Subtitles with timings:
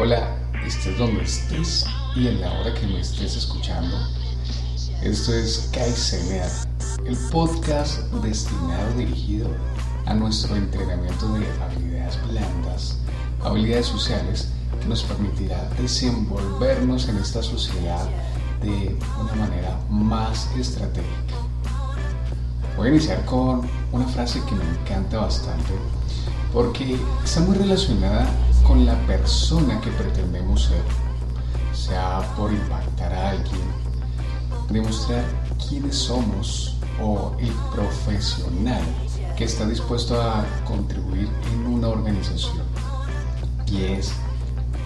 [0.00, 0.28] Hola,
[0.64, 3.96] estés donde estés y en la hora que me estés escuchando.
[5.02, 6.48] Esto es CAICENER,
[7.04, 9.48] el podcast destinado dirigido
[10.06, 12.98] a nuestro entrenamiento de habilidades blandas,
[13.42, 14.50] habilidades sociales
[14.80, 18.08] que nos permitirá desenvolvernos en esta sociedad
[18.62, 21.34] de una manera más estratégica.
[22.76, 25.72] Voy a iniciar con una frase que me encanta bastante
[26.58, 28.26] porque está muy relacionada
[28.66, 30.82] con la persona que pretendemos ser,
[31.72, 33.60] sea por impactar a alguien,
[34.68, 35.24] demostrar
[35.68, 38.82] quiénes somos o el profesional
[39.36, 42.64] que está dispuesto a contribuir en una organización.
[43.70, 44.10] Y es,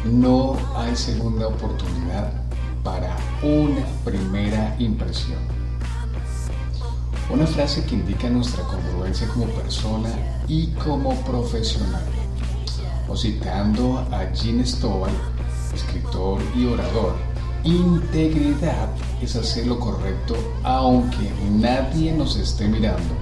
[0.04, 2.34] no hay segunda oportunidad
[2.84, 5.61] para una primera impresión.
[7.32, 10.10] Una frase que indica nuestra congruencia como persona
[10.46, 12.04] y como profesional
[13.08, 15.10] o citando a Gene Stovall,
[15.74, 17.16] escritor y orador,
[17.64, 18.90] integridad
[19.22, 23.14] es hacer lo correcto aunque nadie nos esté mirando.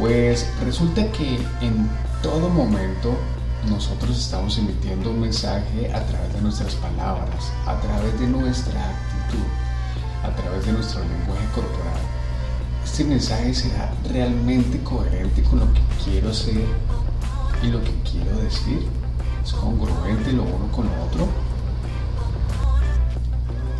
[0.00, 1.88] Pues resulta que en
[2.24, 3.14] todo momento
[3.70, 9.67] nosotros estamos emitiendo un mensaje a través de nuestras palabras, a través de nuestra actitud,
[10.22, 12.00] a través de nuestro lenguaje corporal.
[12.84, 16.66] Este mensaje será realmente coherente con lo que quiero ser
[17.62, 18.86] y lo que quiero decir
[19.44, 21.28] es congruente lo uno con lo otro.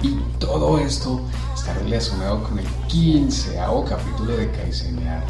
[0.03, 1.21] Y todo esto
[1.55, 3.59] está relacionado con el 15
[3.89, 5.25] capítulo de Kaizenear,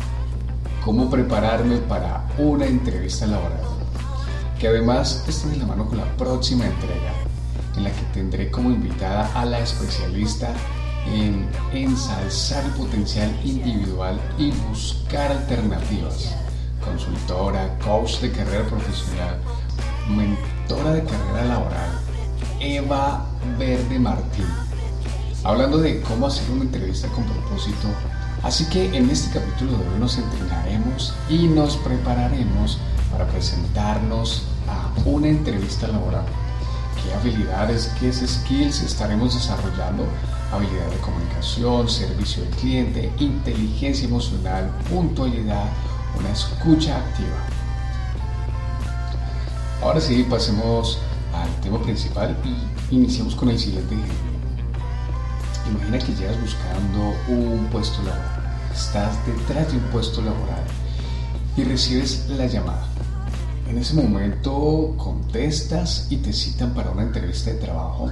[0.84, 3.62] cómo prepararme para una entrevista laboral,
[4.58, 7.14] que además está de la mano con la próxima entrega,
[7.76, 10.52] en la que tendré como invitada a la especialista
[11.12, 16.34] en ensalzar el potencial individual y buscar alternativas
[16.88, 19.38] consultora, coach de carrera profesional,
[20.08, 21.90] mentora de carrera laboral,
[22.60, 23.26] Eva
[23.58, 24.46] Verde Martín.
[25.44, 27.88] Hablando de cómo hacer una entrevista con propósito,
[28.42, 32.78] así que en este capítulo de hoy nos entrenaremos y nos prepararemos
[33.12, 36.24] para presentarnos a una entrevista laboral.
[37.02, 40.04] ¿Qué habilidades, qué skills estaremos desarrollando?
[40.50, 45.68] Habilidad de comunicación, servicio al cliente, inteligencia emocional, puntualidad,
[46.18, 47.36] una escucha activa.
[49.82, 50.98] Ahora sí, pasemos
[51.34, 54.38] al tema principal y iniciemos con el siguiente ejemplo.
[55.70, 60.64] Imagina que llegas buscando un puesto laboral, estás detrás de un puesto laboral
[61.56, 62.86] y recibes la llamada.
[63.68, 68.10] En ese momento contestas y te citan para una entrevista de trabajo.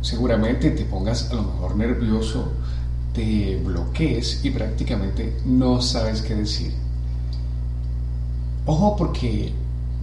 [0.00, 2.52] Seguramente te pongas a lo mejor nervioso
[3.18, 6.72] te bloquees y prácticamente no sabes qué decir.
[8.66, 9.52] Ojo porque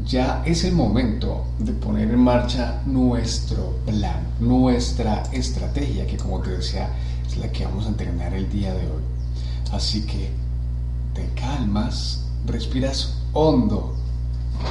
[0.05, 6.51] ya es el momento de poner en marcha nuestro plan, nuestra estrategia, que como te
[6.51, 6.89] decía
[7.25, 9.03] es la que vamos a entrenar el día de hoy.
[9.71, 10.31] Así que
[11.13, 13.95] te calmas, respiras hondo,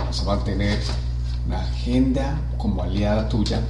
[0.06, 0.78] vas a mantener
[1.46, 3.60] una agenda como aliada tuya.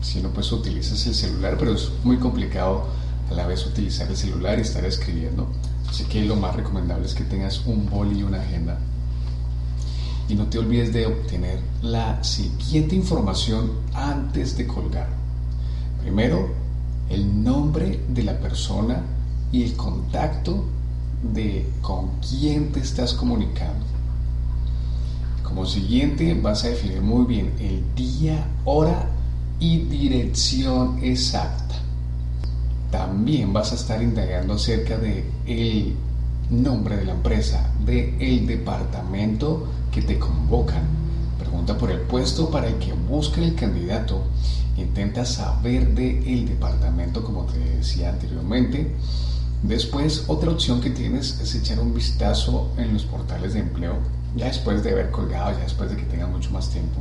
[0.00, 2.86] Si no, pues utilizas el celular, pero es muy complicado
[3.30, 5.48] a la vez utilizar el celular y estar escribiendo.
[5.88, 8.78] Así que lo más recomendable es que tengas un boli y una agenda.
[10.28, 15.08] Y no te olvides de obtener la siguiente información antes de colgar.
[16.02, 16.50] Primero,
[17.08, 19.02] el nombre de la persona
[19.50, 20.64] y el contacto
[21.22, 23.84] de con quién te estás comunicando.
[25.42, 29.08] Como siguiente vas a definir muy bien el día, hora
[29.60, 31.76] y dirección exacta.
[32.90, 35.94] También vas a estar indagando acerca de el
[36.50, 40.82] nombre de la empresa, de el departamento que te convocan.
[41.38, 44.24] Pregunta por el puesto para el que busca el candidato.
[44.76, 48.94] Intenta saber de el departamento como te decía anteriormente.
[49.62, 53.96] Después, otra opción que tienes es echar un vistazo en los portales de empleo,
[54.36, 57.00] ya después de haber colgado, ya después de que tengas mucho más tiempo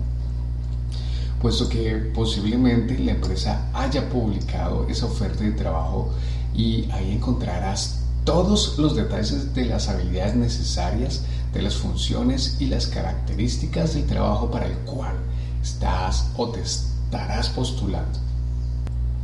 [1.41, 6.11] puesto que posiblemente la empresa haya publicado esa oferta de trabajo
[6.55, 11.23] y ahí encontrarás todos los detalles de las habilidades necesarias,
[11.53, 15.15] de las funciones y las características del trabajo para el cual
[15.61, 18.19] estás o te estarás postulando.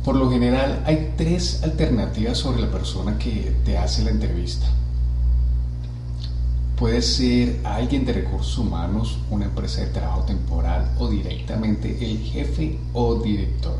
[0.04, 4.66] Por lo general hay tres alternativas sobre la persona que te hace la entrevista.
[6.76, 12.78] Puede ser alguien de recursos humanos, una empresa de trabajo temporal o directamente el jefe
[12.92, 13.78] o director.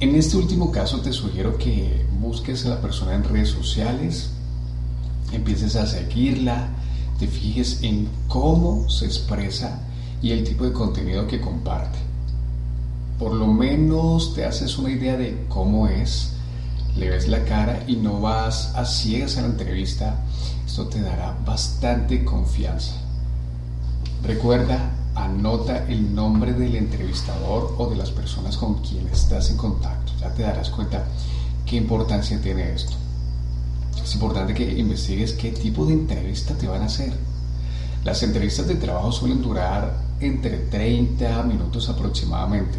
[0.00, 4.30] En este último caso te sugiero que busques a la persona en redes sociales,
[5.30, 6.70] empieces a seguirla,
[7.18, 9.80] te fijes en cómo se expresa
[10.22, 11.98] y el tipo de contenido que comparte.
[13.18, 16.32] Por lo menos te haces una idea de cómo es,
[16.96, 20.18] le ves la cara y no vas a ciegas a la entrevista.
[20.72, 22.94] Esto te dará bastante confianza.
[24.22, 30.12] Recuerda, anota el nombre del entrevistador o de las personas con quienes estás en contacto.
[30.18, 31.04] Ya te darás cuenta
[31.66, 32.94] qué importancia tiene esto.
[34.02, 37.12] Es importante que investigues qué tipo de entrevista te van a hacer.
[38.02, 42.78] Las entrevistas de trabajo suelen durar entre 30 minutos aproximadamente.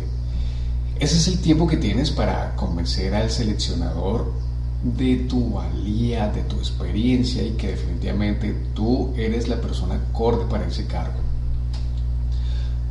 [1.00, 4.34] Ese es el tiempo que tienes para convencer al seleccionador
[4.84, 10.68] de tu valía, de tu experiencia y que definitivamente tú eres la persona acorde para
[10.68, 11.20] ese cargo.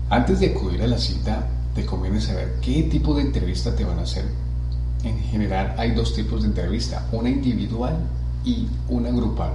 [0.08, 3.98] Antes de acudir a la cita, te conviene saber qué tipo de entrevista te van
[3.98, 4.24] a hacer.
[5.04, 7.96] En general hay dos tipos de entrevista, una individual
[8.44, 9.52] y una grupal.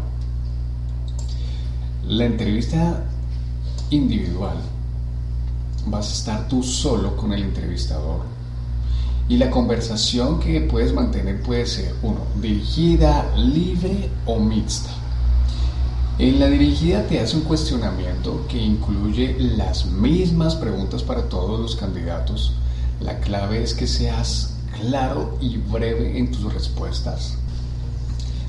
[2.08, 3.04] La entrevista
[3.90, 4.58] individual
[5.88, 8.37] vas a estar tú solo con el entrevistador.
[9.30, 14.90] Y la conversación que puedes mantener puede ser, uno, dirigida, libre o mixta.
[16.18, 21.76] En la dirigida te hace un cuestionamiento que incluye las mismas preguntas para todos los
[21.76, 22.54] candidatos.
[23.02, 27.38] La clave es que seas claro y breve en tus respuestas.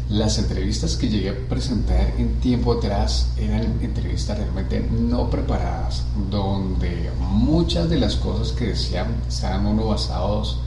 [0.08, 7.10] Las entrevistas que llegué a presentar en tiempo atrás eran entrevistas realmente no preparadas, donde
[7.19, 10.60] muchas de las cosas que decían estaban uno basados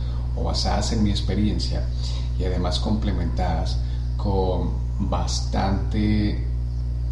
[0.43, 1.83] basadas en mi experiencia
[2.39, 3.77] y además complementadas
[4.17, 6.45] con bastante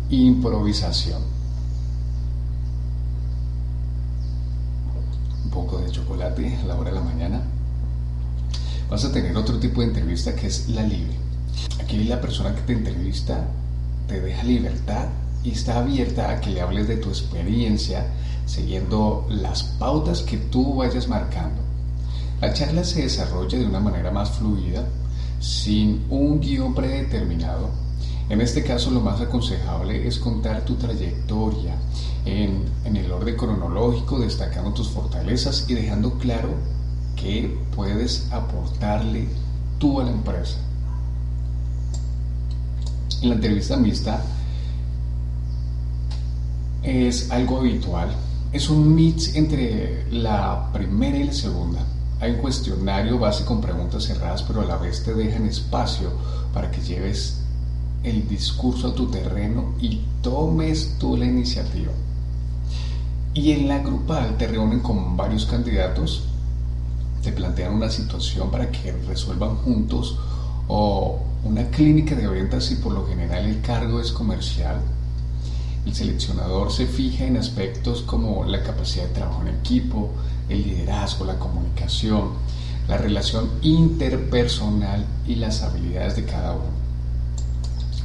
[0.09, 1.21] improvisación.
[5.43, 7.41] Un poco de chocolate a la hora de la mañana.
[8.89, 11.29] Vas a tener otro tipo de entrevista que es la libre
[11.79, 13.47] Aquí la persona que te entrevista
[14.07, 15.07] te deja libertad
[15.43, 18.05] y está abierta a que le hables de tu experiencia
[18.45, 21.61] siguiendo las pautas que tú vayas marcando.
[22.41, 24.86] La charla se desarrolla de una manera más fluida,
[25.39, 27.69] sin un guion predeterminado.
[28.30, 31.75] En este caso lo más aconsejable es contar tu trayectoria
[32.25, 32.63] en,
[32.95, 36.50] el orden cronológico, destacando tus fortalezas y dejando claro
[37.15, 39.27] qué puedes aportarle
[39.80, 40.57] tú a la empresa
[43.21, 44.24] en la entrevista mixta
[46.83, 48.09] es algo habitual.
[48.51, 51.85] Es un mix entre la primera y la segunda.
[52.21, 56.12] Hay un cuestionario base con preguntas cerradas, pero a la vez te dejan espacio
[56.54, 57.38] para que lleves
[58.04, 61.92] el discurso a tu terreno y tomes tú la iniciativa.
[63.33, 66.24] Y en la grupal te reúnen con varios candidatos,
[67.24, 70.18] te plantean una situación para que resuelvan juntos
[70.68, 74.81] o una clínica de ventas y por lo general el cargo es comercial.
[75.86, 80.10] El seleccionador se fija en aspectos como la capacidad de trabajo en equipo,
[80.49, 82.31] el liderazgo, la comunicación,
[82.87, 86.79] la relación interpersonal y las habilidades de cada uno.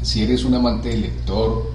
[0.02, 1.72] Si eres un amante del lector,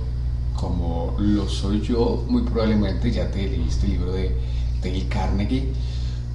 [0.55, 4.35] como lo soy yo, muy probablemente ya te leíste el libro de
[4.81, 5.73] Dale Carnegie,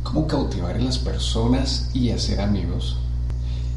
[0.03, 2.99] Cómo cautivar a las personas y hacer amigos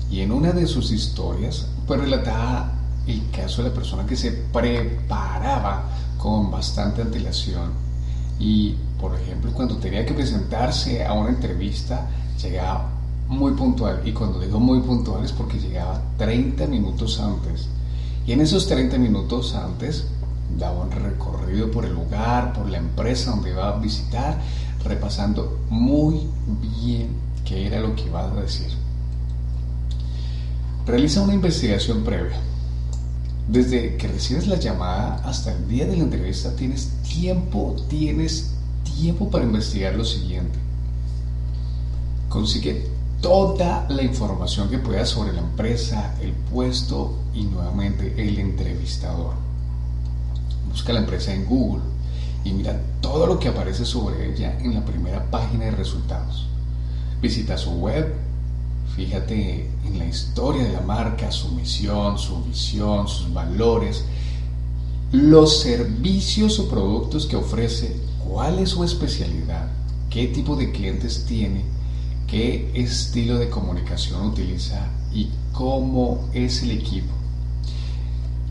[0.09, 2.71] y en una de sus historias, pues relataba
[3.07, 5.83] el caso de la persona que se preparaba
[6.17, 7.86] con bastante antelación
[8.39, 12.07] y, por ejemplo, cuando tenía que presentarse a una entrevista,
[12.41, 12.89] llegaba
[13.27, 14.01] muy puntual.
[14.05, 17.67] Y cuando digo muy puntual es porque llegaba 30 minutos antes.
[18.25, 20.07] Y en esos 30 minutos antes
[20.57, 24.37] daba un recorrido por el lugar, por la empresa donde iba a visitar,
[24.83, 26.27] repasando muy
[26.83, 27.09] bien
[27.45, 28.67] qué era lo que iba a decir.
[30.85, 32.39] Realiza una investigación previa.
[33.47, 38.51] Desde que recibes la llamada hasta el día de la entrevista tienes tiempo, tienes
[38.83, 40.59] tiempo para investigar lo siguiente.
[42.27, 42.87] Consigue
[43.21, 49.35] toda la información que puedas sobre la empresa, el puesto y nuevamente el entrevistador.
[50.69, 51.83] Busca la empresa en Google
[52.43, 56.47] y mira todo lo que aparece sobre ella en la primera página de resultados.
[57.21, 58.13] Visita su web,
[58.97, 64.03] Fíjate en la historia de la marca, su misión, su visión, sus valores,
[65.11, 67.95] los servicios o productos que ofrece,
[68.27, 69.67] cuál es su especialidad,
[70.09, 71.63] qué tipo de clientes tiene,
[72.25, 77.13] qué estilo de comunicación utiliza y cómo es el equipo.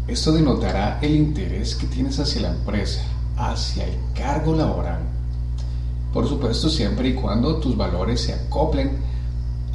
[0.06, 3.02] Esto denotará el interés que tienes hacia la empresa,
[3.36, 5.00] hacia el cargo laboral.
[6.12, 9.15] Por supuesto, siempre y cuando tus valores se acoplen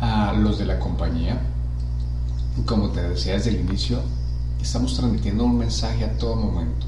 [0.01, 1.39] a los de la compañía.
[2.65, 4.01] Como te decía desde el inicio,
[4.61, 6.87] estamos transmitiendo un mensaje a todo momento.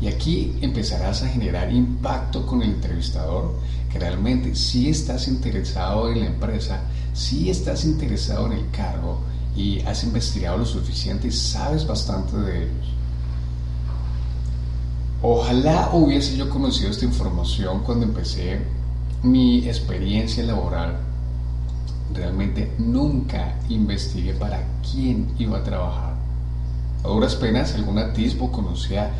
[0.00, 3.54] Y aquí empezarás a generar impacto con el entrevistador,
[3.92, 6.80] que realmente si estás interesado en la empresa,
[7.12, 9.20] si estás interesado en el cargo
[9.56, 12.86] y has investigado lo suficiente y sabes bastante de ellos.
[15.20, 18.60] Ojalá hubiese yo conocido esta información cuando empecé
[19.22, 21.07] mi experiencia laboral.
[22.14, 26.14] Realmente nunca investigué para quién iba a trabajar.
[27.04, 29.10] A duras penas algún atisbo conocía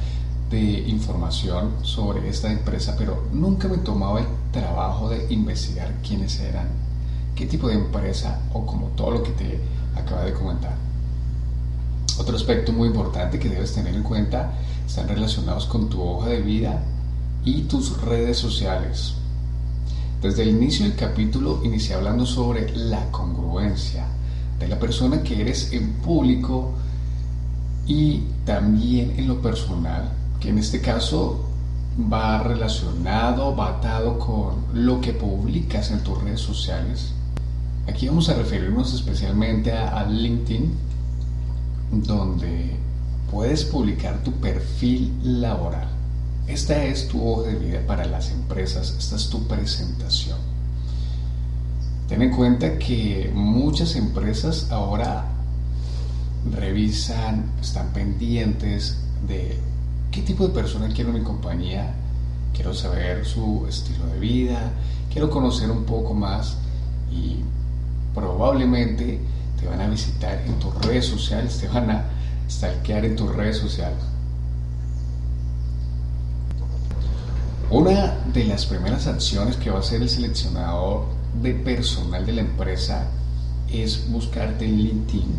[0.50, 6.68] de información sobre esta empresa, pero nunca me tomaba el trabajo de investigar quiénes eran,
[7.36, 9.60] qué tipo de empresa o como todo lo que te
[9.94, 10.74] acaba de comentar.
[12.18, 14.52] Otro aspecto muy importante que debes tener en cuenta
[14.86, 16.82] están relacionados con tu hoja de vida
[17.44, 19.17] y tus redes sociales.
[20.20, 24.04] Desde el inicio del capítulo inicié hablando sobre la congruencia
[24.58, 26.72] de la persona que eres en público
[27.86, 30.10] y también en lo personal
[30.40, 31.48] que en este caso
[32.12, 37.12] va relacionado, va atado con lo que publicas en tus redes sociales.
[37.86, 40.72] Aquí vamos a referirnos especialmente a, LinkedIn,
[41.92, 42.76] donde
[43.30, 45.97] puedes publicar tu perfil laboral.
[46.48, 50.38] Esta es tu hoja de vida para las empresas, esta es tu presentación.
[52.08, 55.26] Ten en cuenta que muchas empresas ahora
[56.50, 58.96] revisan, están pendientes
[59.28, 59.58] de
[60.10, 61.94] qué tipo de persona quiero en mi compañía,
[62.54, 64.72] quiero saber su estilo de vida,
[65.12, 66.56] quiero conocer un poco más
[67.12, 67.40] y
[68.14, 69.20] probablemente
[69.60, 72.04] te van a visitar en tus redes sociales, te van a
[72.48, 73.98] stalkear en tus redes sociales.
[77.70, 81.04] Una de las primeras acciones que va a hacer el seleccionador
[81.42, 83.06] de personal de la empresa
[83.70, 85.34] es buscarte en LinkedIn.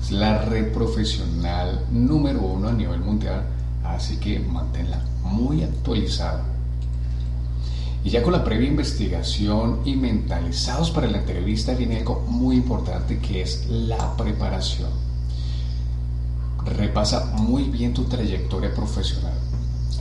[0.00, 3.42] Es la red profesional número uno a nivel mundial
[3.84, 6.44] así que manténla muy actualizada.
[8.04, 13.18] Y ya con la previa investigación y mentalizados para la entrevista viene algo muy importante
[13.18, 14.90] que es la preparación.
[16.64, 19.41] Repasa muy bien tu trayectoria profesional.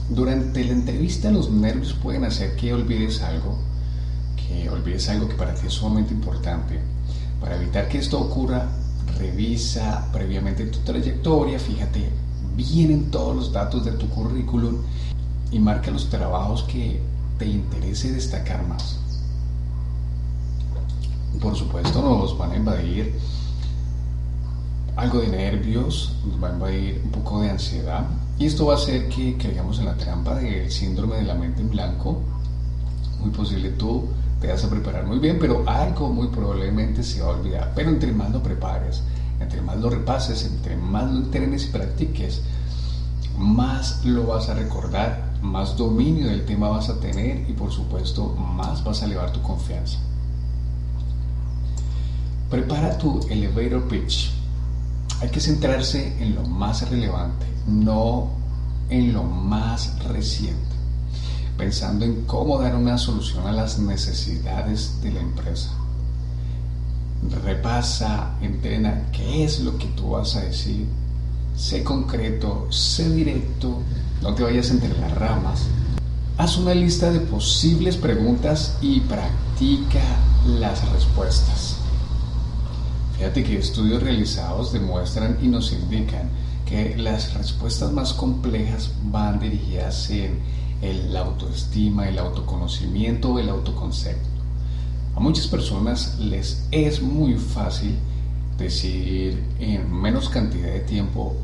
[0.10, 3.58] Durante la entrevista los nervios pueden hacer que olvides algo,
[4.36, 6.80] que olvides algo que para ti es sumamente importante.
[7.40, 8.68] Para evitar que esto ocurra,
[9.18, 12.10] revisa previamente tu trayectoria, fíjate
[12.56, 14.78] vienen todos los datos de tu currículum
[15.52, 17.02] y marca los trabajos que
[17.38, 18.98] te interese destacar más.
[21.42, 23.16] Por supuesto nos van a invadir
[24.96, 28.06] algo de nervios, nos va a invadir un poco de ansiedad
[28.42, 31.62] y esto va a hacer que caigamos en la trampa del síndrome de la mente
[31.62, 32.24] en blanco.
[33.20, 34.08] Muy posible tú
[34.40, 37.72] te vas a preparar muy bien, pero algo muy probablemente se va a olvidar.
[37.76, 39.04] Pero entre más lo prepares,
[39.40, 42.42] entre más lo repases, entre más lo entrenes y practiques,
[43.38, 48.36] más lo vas a recordar, más dominio del tema vas a tener y por supuesto
[48.36, 50.00] más vas a elevar tu confianza.
[52.50, 54.32] Prepara tu elevator pitch.
[55.22, 58.30] Hay que centrarse en lo más relevante, no
[58.90, 60.76] en lo más reciente,
[61.58, 65.72] pensando en cómo dar una solución a las necesidades de la empresa
[67.30, 70.86] repasa, entrena qué es lo que tú vas a decir.
[71.56, 73.82] Sé concreto, sé directo,
[74.22, 75.68] no te vayas entre las ramas.
[76.38, 80.02] Haz una lista de posibles preguntas y practica
[80.48, 81.78] las respuestas.
[83.18, 86.30] Fíjate que estudios realizados demuestran y nos indican
[86.72, 90.40] que las respuestas más complejas van dirigidas en
[90.82, 94.30] el autoestima, el autoconocimiento el autoconcepto.
[95.14, 97.98] A muchas personas les es muy fácil
[98.58, 101.36] decidir en menos cantidad de tiempo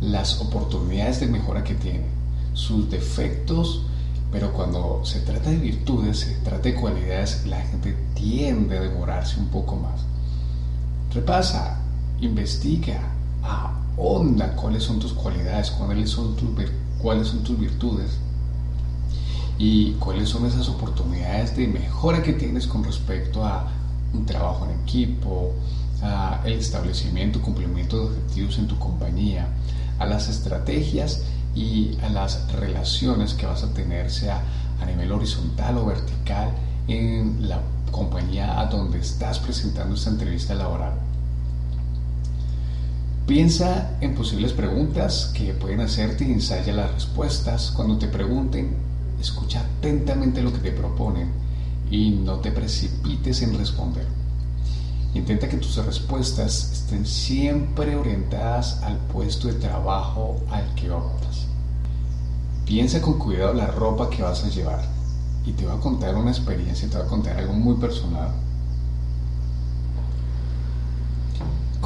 [0.00, 2.06] las oportunidades de mejora que tienen,
[2.52, 3.82] sus defectos,
[4.32, 9.38] pero cuando se trata de virtudes, se trata de cualidades, la gente tiende a demorarse
[9.38, 10.00] un poco más.
[11.14, 11.78] Repasa,
[12.20, 13.00] investiga,
[13.96, 16.50] ahonda cuáles son tus cualidades, cuáles son tus,
[17.00, 18.18] cuáles son tus virtudes
[19.58, 23.68] y cuáles son esas oportunidades de mejora que tienes con respecto a
[24.12, 25.52] un trabajo en equipo,
[26.02, 29.48] a el establecimiento, cumplimiento de objetivos en tu compañía,
[29.98, 31.22] a las estrategias
[31.54, 34.42] y a las relaciones que vas a tener, sea
[34.80, 36.52] a nivel horizontal o vertical,
[36.86, 37.60] en la
[37.90, 40.92] compañía a donde estás presentando esta entrevista laboral.
[43.26, 47.72] Piensa en posibles preguntas que pueden hacerte y ensaya las respuestas.
[47.72, 48.76] Cuando te pregunten,
[49.20, 51.32] escucha atentamente lo que te proponen
[51.90, 54.06] y no te precipites en responder.
[55.12, 61.46] Intenta que tus respuestas estén siempre orientadas al puesto de trabajo al que optas.
[62.64, 64.84] Piensa con cuidado la ropa que vas a llevar.
[65.44, 68.45] Y te voy a contar una experiencia, te voy a contar algo muy personal.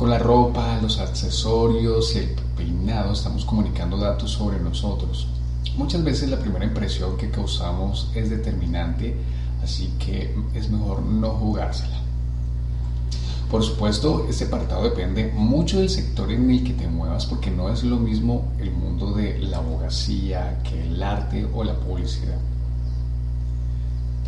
[0.00, 5.26] Con la ropa, los accesorios y el peinado estamos comunicando datos sobre nosotros.
[5.76, 9.14] Muchas veces la primera impresión que causamos es determinante,
[9.62, 11.98] así que es mejor no jugársela.
[13.50, 17.68] Por supuesto, este apartado depende mucho del sector en el que te muevas porque no
[17.68, 22.38] es lo mismo el mundo de la abogacía que el arte o la publicidad.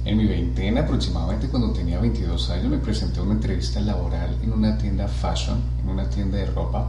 [0.04, 4.52] En mi veintena, aproximadamente cuando tenía 22 años, me presenté a una entrevista laboral en
[4.52, 6.88] una tienda fashion, en una tienda de ropa.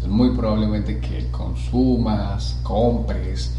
[0.00, 3.52] Es muy probablemente que consumas, compres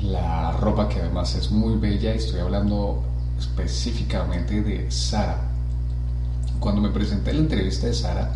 [0.00, 2.14] la ropa que además es muy bella.
[2.14, 3.02] Estoy hablando
[3.38, 5.54] específicamente de Sara
[6.64, 8.32] cuando me presenté en la entrevista de Sara,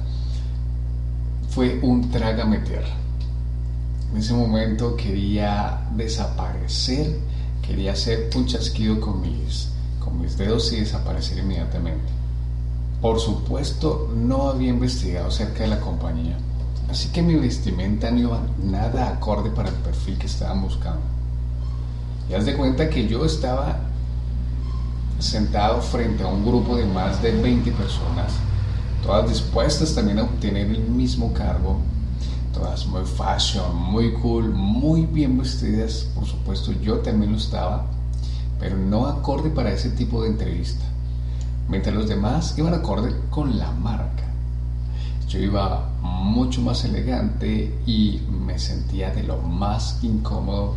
[1.48, 2.94] fue un trágame tierra.
[4.12, 7.18] En ese momento quería desaparecer,
[7.68, 9.68] quería hacer un chasquido con mis,
[10.00, 12.08] con mis dedos y desaparecer inmediatamente.
[13.02, 16.38] Por supuesto, no había investigado acerca de la compañía,
[16.90, 21.02] así que mi vestimenta no iba nada acorde para el perfil que estaban buscando.
[22.30, 23.80] Y haz de cuenta que yo estaba
[25.18, 28.32] sentado frente a un grupo de más de 20 personas,
[29.02, 31.80] todas dispuestas también a obtener el mismo cargo,
[32.88, 37.86] muy fashion, muy cool, muy bien vestidas, por supuesto yo también lo estaba,
[38.58, 40.84] pero no acorde para ese tipo de entrevista,
[41.68, 44.24] mientras los demás iban acorde con la marca.
[45.28, 50.74] Yo iba mucho más elegante y me sentía de lo más incómodo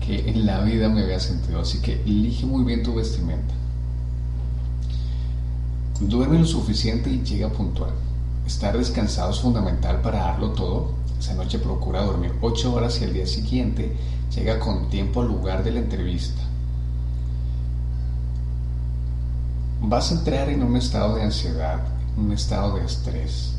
[0.00, 3.54] que en la vida me había sentido, así que elige muy bien tu vestimenta.
[6.00, 7.92] Duerme lo suficiente y llega puntual.
[8.46, 11.03] Estar descansado es fundamental para darlo todo.
[11.24, 13.96] Esa noche procura dormir 8 horas y al día siguiente
[14.36, 16.42] llega con tiempo al lugar de la entrevista.
[19.80, 21.80] Vas a entrar en un estado de ansiedad,
[22.18, 23.54] un estado de estrés.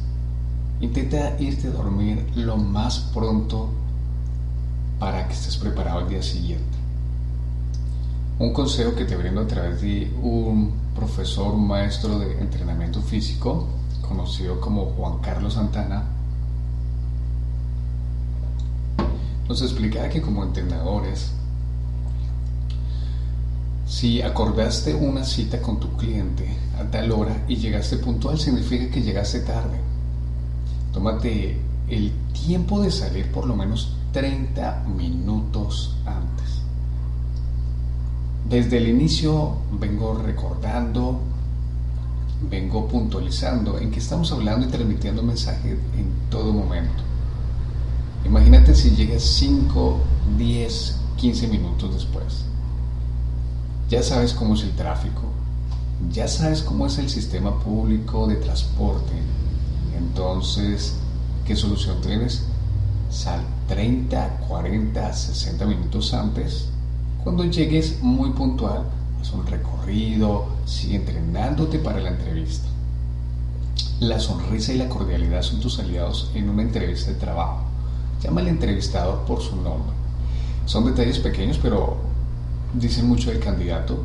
[0.79, 3.71] Intenta irte a dormir lo más pronto
[4.99, 6.77] para que estés preparado al día siguiente.
[8.37, 13.65] Un consejo que te brindo a través de un profesor, un maestro de entrenamiento físico,
[14.07, 16.14] conocido como Juan Carlos Santana,
[19.47, 21.31] nos explicaba que como entrenadores,
[23.87, 26.47] si acordaste una cita con tu cliente
[26.79, 29.79] a tal hora y llegaste puntual, significa que llegaste tarde.
[30.91, 36.61] Tómate el tiempo de salir por lo menos 30 minutos antes.
[38.49, 41.19] Desde el inicio vengo recordando,
[42.49, 47.04] vengo puntualizando en que estamos hablando y transmitiendo mensaje en todo momento.
[48.25, 49.99] Imagínate si llegas 5,
[50.37, 52.45] 10, 15 minutos después.
[53.89, 55.21] Ya sabes cómo es el tráfico,
[56.11, 59.13] ya sabes cómo es el sistema público de transporte.
[59.97, 60.95] Entonces,
[61.45, 62.43] ¿qué solución tienes?
[63.09, 66.69] Sal 30, 40, 60 minutos antes
[67.25, 68.83] cuando llegues muy puntual,
[69.19, 72.67] haz un recorrido, sigue entrenándote para la entrevista.
[73.99, 77.63] La sonrisa y la cordialidad son tus aliados en una entrevista de trabajo.
[78.25, 79.93] Llama al entrevistador por su nombre.
[80.65, 81.97] Son detalles pequeños, pero
[82.73, 83.99] dicen mucho del candidato.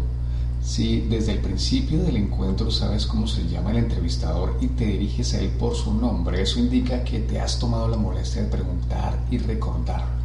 [0.62, 5.32] Si desde el principio del encuentro sabes cómo se llama el entrevistador y te diriges
[5.34, 9.18] a él por su nombre, eso indica que te has tomado la molestia de preguntar
[9.30, 10.20] y recordarlo.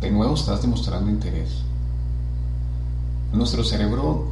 [0.00, 1.62] De nuevo estás demostrando interés
[3.32, 4.26] nuestro cerebro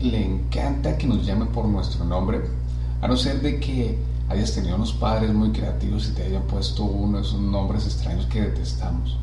[0.00, 2.40] le encanta que nos llamen por nuestro nombre,
[3.00, 3.98] a no ser de que
[4.32, 8.26] hayas tenido unos padres muy creativos y te hayan puesto uno de esos nombres extraños
[8.26, 9.18] que detestamos.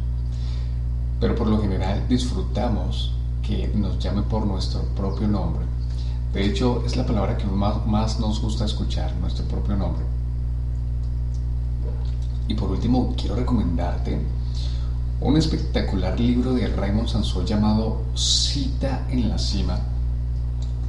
[1.20, 5.66] Pero por lo general disfrutamos que nos llamen por nuestro propio nombre.
[6.34, 10.04] De hecho, es la palabra que más, más nos gusta escuchar, nuestro propio nombre.
[12.48, 14.20] Y por último, quiero recomendarte
[15.22, 19.80] un espectacular libro de Raymond Sansó llamado Cita en la Cima.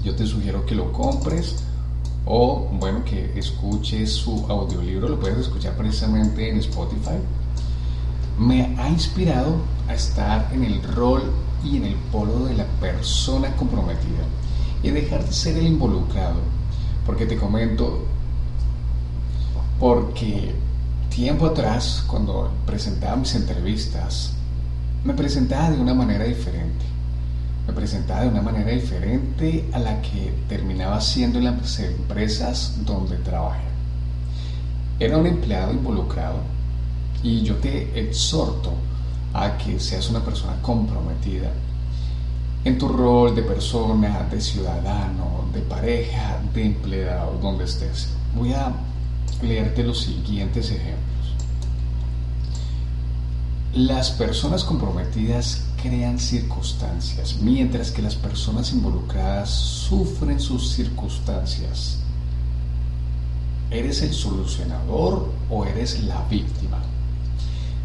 [0.04, 1.64] Yo te sugiero que lo compres
[2.26, 7.18] o, bueno, que escuches su audiolibro, lo puedes escuchar precisamente en Spotify.
[8.38, 9.56] Me ha inspirado
[9.88, 11.22] a estar en el rol
[11.64, 14.24] y en el polo de la persona comprometida
[14.82, 16.36] y dejar de ser el involucrado.
[17.04, 18.04] Porque te comento,
[19.78, 20.54] porque
[21.10, 24.32] Tiempo atrás, cuando presentaba mis entrevistas,
[25.04, 26.84] me presentaba de una manera diferente.
[27.70, 33.14] Me presentaba de una manera diferente a la que terminaba siendo en las empresas donde
[33.18, 33.62] trabajé.
[34.98, 36.38] Era un empleado involucrado
[37.22, 38.72] y yo te exhorto
[39.32, 41.52] a que seas una persona comprometida
[42.64, 48.08] en tu rol de persona, de ciudadano, de pareja, de empleado, donde estés.
[48.34, 48.72] Voy a
[49.42, 51.36] leerte los siguientes ejemplos.
[53.74, 61.98] Las personas comprometidas crean circunstancias, mientras que las personas involucradas sufren sus circunstancias.
[63.70, 66.78] ¿Eres el solucionador o eres la víctima?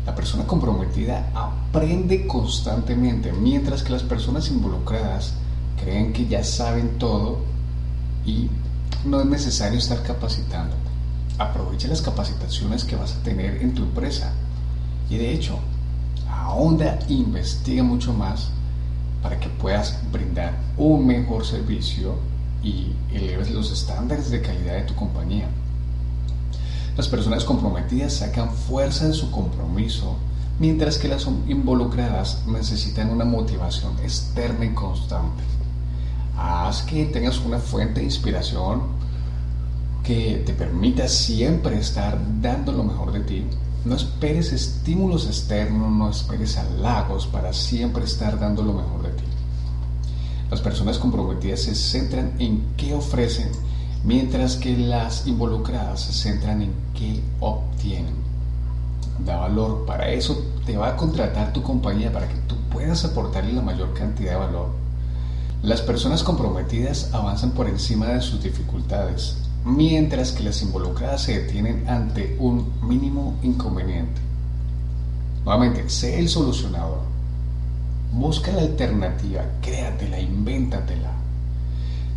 [0.05, 5.33] La persona comprometida aprende constantemente, mientras que las personas involucradas
[5.81, 7.39] creen que ya saben todo
[8.25, 8.49] y
[9.05, 10.77] no es necesario estar capacitándote.
[11.37, 14.31] Aprovecha las capacitaciones que vas a tener en tu empresa.
[15.09, 15.59] Y de hecho,
[16.45, 18.49] ahonda, investiga mucho más
[19.21, 22.15] para que puedas brindar un mejor servicio
[22.63, 25.47] y eleves los estándares de calidad de tu compañía.
[26.95, 30.15] Las personas comprometidas sacan fuerza de su compromiso,
[30.59, 35.43] mientras que las involucradas necesitan una motivación externa y constante.
[36.37, 38.83] Haz que tengas una fuente de inspiración
[40.03, 43.45] que te permita siempre estar dando lo mejor de ti.
[43.85, 49.23] No esperes estímulos externos, no esperes halagos para siempre estar dando lo mejor de ti.
[50.49, 53.51] Las personas comprometidas se centran en qué ofrecen
[54.03, 58.15] mientras que las involucradas se centran en qué obtienen.
[59.23, 63.53] Da valor, para eso te va a contratar tu compañía para que tú puedas aportarle
[63.53, 64.69] la mayor cantidad de valor.
[65.61, 71.89] Las personas comprometidas avanzan por encima de sus dificultades, mientras que las involucradas se detienen
[71.89, 74.21] ante un mínimo inconveniente.
[75.43, 76.99] Nuevamente, sé el solucionador.
[78.13, 81.11] Busca la alternativa, créatela, invéntatela.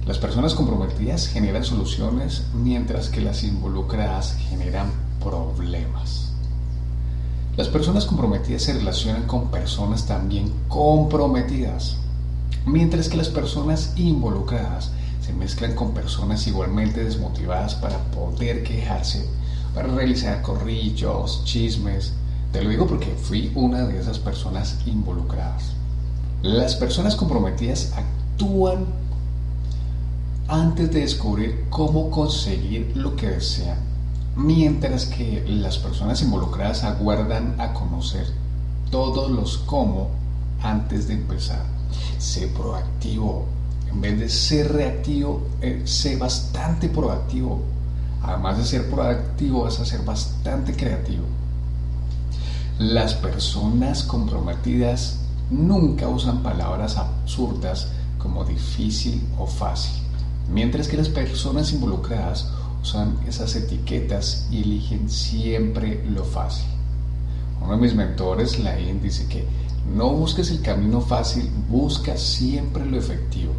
[0.06, 4.90] Las personas comprometidas generan soluciones mientras que las involucradas generan
[5.22, 6.32] problemas.
[7.56, 11.96] Las personas comprometidas se relacionan con personas también comprometidas,
[12.66, 14.92] mientras que las personas involucradas
[15.29, 19.29] se mezclan con personas igualmente desmotivadas para poder quejarse,
[19.75, 22.14] para realizar corrillos, chismes.
[22.51, 25.73] Te lo digo porque fui una de esas personas involucradas.
[26.41, 28.87] Las personas comprometidas actúan
[30.49, 33.77] antes de descubrir cómo conseguir lo que desean,
[34.35, 38.27] mientras que las personas involucradas aguardan a conocer
[38.91, 40.09] todos los cómo
[40.62, 41.64] antes de empezar.
[42.17, 43.58] Sé proactivo.
[43.90, 47.62] En vez de ser reactivo, eh, sé bastante proactivo.
[48.22, 51.24] Además de ser proactivo, vas a ser bastante creativo.
[52.79, 55.18] Las personas comprometidas
[55.51, 60.09] nunca usan palabras absurdas como difícil o fácil
[60.53, 62.51] mientras que las personas involucradas
[62.83, 66.66] usan esas etiquetas y eligen siempre lo fácil.
[67.61, 69.44] Uno de mis mentores, Lain, dice que
[69.94, 73.53] no busques el camino fácil, busca siempre lo efectivo.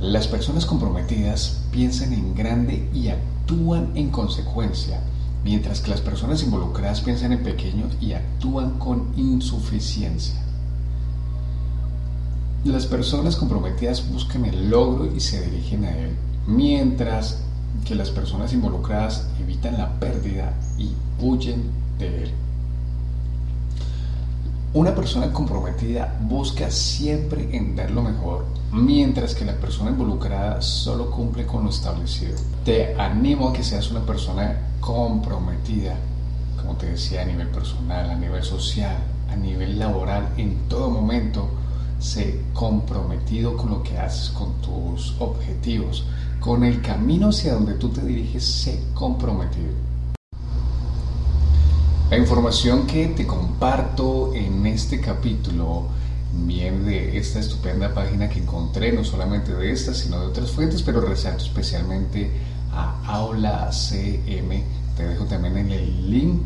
[0.00, 5.00] Las personas comprometidas piensan en grande y actúan en consecuencia,
[5.42, 10.34] mientras que las personas involucradas piensan en pequeño y actúan con insuficiencia.
[12.64, 16.10] Las personas comprometidas buscan el logro y se dirigen a él,
[16.46, 17.38] mientras
[17.86, 20.90] que las personas involucradas evitan la pérdida y
[21.22, 22.30] huyen de él.
[24.74, 31.10] Una persona comprometida busca siempre en dar lo mejor, mientras que la persona involucrada solo
[31.10, 32.36] cumple con lo establecido.
[32.64, 35.96] Te animo a que seas una persona comprometida,
[36.60, 38.96] como te decía, a nivel personal, a nivel social,
[39.30, 41.48] a nivel laboral, en todo momento
[41.98, 46.04] sé comprometido con lo que haces, con tus objetivos,
[46.40, 49.72] con el camino hacia donde tú te diriges, sé comprometido.
[52.10, 55.86] La información que te comparto en este capítulo
[56.44, 60.82] viene de esta estupenda página que encontré, no solamente de esta, sino de otras fuentes,
[60.82, 62.30] pero resalto especialmente
[62.72, 64.62] a Aula CM.
[64.96, 66.40] Te dejo también en el link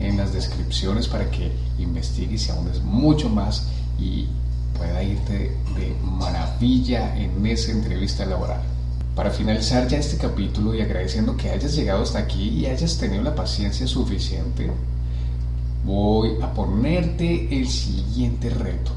[0.00, 4.26] en las descripciones para que investigues y es mucho más y
[4.76, 8.60] pueda irte de maravilla en esa entrevista laboral.
[9.14, 13.22] Para finalizar ya este capítulo y agradeciendo que hayas llegado hasta aquí y hayas tenido
[13.22, 14.70] la paciencia suficiente,
[15.86, 18.92] voy a ponerte el siguiente reto.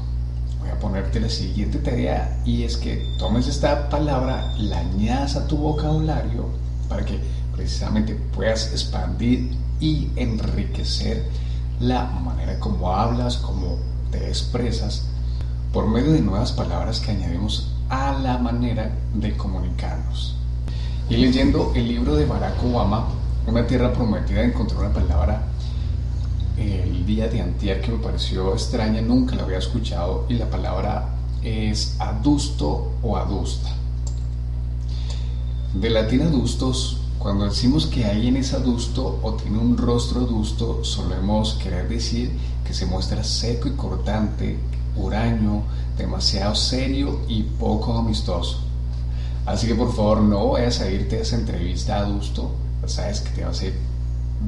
[0.70, 5.56] A ponerte la siguiente tarea y es que tomes esta palabra, la añadas a tu
[5.56, 6.46] vocabulario
[6.88, 7.18] para que
[7.54, 11.24] precisamente puedas expandir y enriquecer
[11.80, 13.78] la manera como hablas, como
[14.10, 15.04] te expresas
[15.72, 20.36] por medio de nuevas palabras que añadimos a la manera de comunicarnos.
[21.08, 23.08] Y leyendo el libro de Barack Obama,
[23.46, 25.42] Una tierra prometida, encontré una palabra
[26.60, 31.08] el día de antier que me pareció extraña, nunca la había escuchado y la palabra
[31.42, 33.70] es adusto o adusta.
[35.74, 41.54] De latín adustos, cuando decimos que alguien es adusto o tiene un rostro adusto, solemos
[41.54, 42.30] querer decir
[42.64, 44.58] que se muestra seco y cortante,
[44.96, 45.62] huraño,
[45.96, 48.58] demasiado serio y poco amistoso.
[49.46, 52.50] Así que por favor no vayas a irte a esa entrevista adusto,
[52.86, 53.72] sabes que te va a ser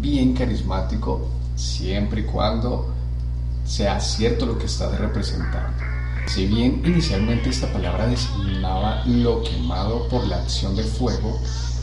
[0.01, 2.93] bien carismático siempre y cuando
[3.65, 5.83] sea cierto lo que estás representando.
[6.27, 11.38] Si bien inicialmente esta palabra designaba lo quemado por la acción del fuego,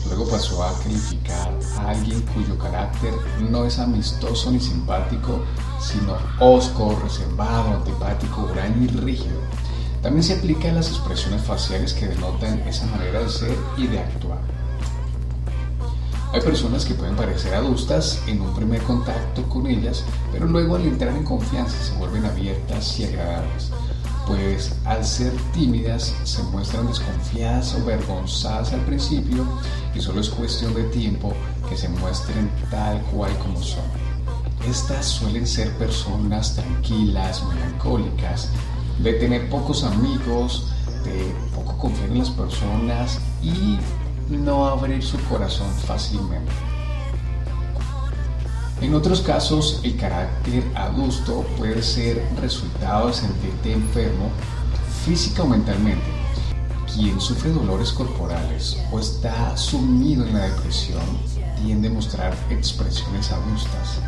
[0.06, 3.12] luego pasó a calificar a alguien cuyo carácter
[3.50, 5.44] no es amistoso ni simpático,
[5.78, 9.40] sino osco, reservado, antipático, huraño y rígido.
[10.02, 13.98] También se aplica a las expresiones faciales que denotan esa manera de ser y de
[13.98, 14.59] actuar.
[16.32, 20.86] Hay personas que pueden parecer adustas en un primer contacto con ellas, pero luego al
[20.86, 23.72] entrar en confianza se vuelven abiertas y agradables,
[24.28, 29.44] pues al ser tímidas se muestran desconfiadas o vergonzadas al principio
[29.92, 31.32] y solo es cuestión de tiempo
[31.68, 33.82] que se muestren tal cual como son.
[34.68, 38.50] Estas suelen ser personas tranquilas, melancólicas,
[39.02, 40.68] de tener pocos amigos,
[41.02, 43.78] de poco confiar en las personas y
[44.30, 46.52] no abrir su corazón fácilmente.
[48.80, 54.30] En otros casos, el carácter adusto puede ser resultado de sentirte enfermo
[55.04, 56.06] física o mentalmente.
[56.94, 61.02] Quien sufre dolores corporales o está sumido en la depresión
[61.62, 64.00] tiende a mostrar expresiones adustas.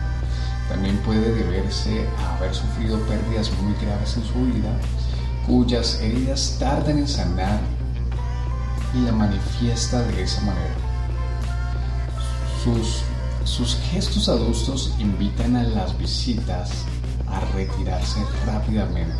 [0.68, 4.74] También puede deberse a haber sufrido pérdidas muy graves en su vida,
[5.46, 7.60] cuyas heridas tardan en sanar
[8.94, 10.74] y la manifiesta de esa manera.
[12.62, 13.02] Sus,
[13.44, 16.84] sus gestos adustos invitan a las visitas
[17.26, 19.14] a retirarse rápidamente.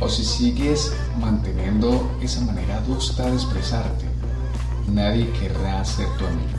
[0.00, 4.06] O si sigues manteniendo esa manera adusta de expresarte,
[4.88, 6.58] nadie querrá ser tu amigo.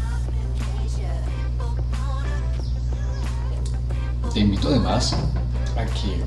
[4.33, 5.15] Te invito además
[5.75, 6.23] a que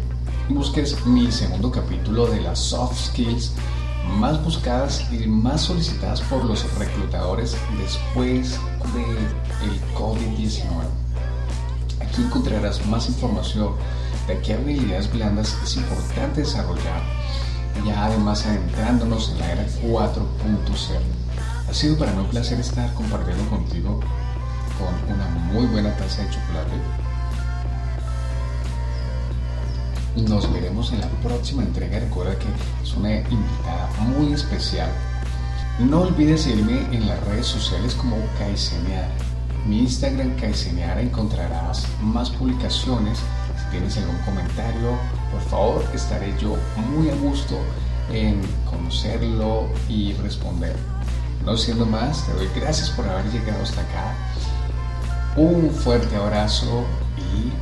[0.48, 3.52] busques mi segundo capítulo de las soft skills
[4.18, 8.58] más buscadas y más solicitadas por los reclutadores después
[8.94, 10.64] del COVID-19.
[12.00, 13.74] Aquí encontrarás más información
[14.26, 17.02] de qué habilidades blandas es importante desarrollar,
[17.86, 20.20] ya además adentrándonos en la era 4.0.
[21.68, 24.00] Ha sido para mí un placer estar compartiendo contigo
[24.78, 27.09] con una muy buena taza de chocolate
[30.16, 32.00] Nos veremos en la próxima entrega.
[32.00, 32.46] Recuerda que
[32.82, 34.90] es una invitada muy especial.
[35.78, 39.08] No olvides seguirme en las redes sociales como Kaiseneara.
[39.66, 43.18] Mi Instagram Kaiseneara encontrarás más publicaciones.
[43.18, 44.98] Si tienes algún comentario,
[45.30, 46.56] por favor, estaré yo
[46.90, 47.56] muy a gusto
[48.12, 50.74] en conocerlo y responder.
[51.44, 54.14] No siendo más, te doy gracias por haber llegado hasta acá.
[55.36, 56.84] Un fuerte abrazo
[57.16, 57.52] y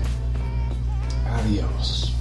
[1.40, 2.17] adiós.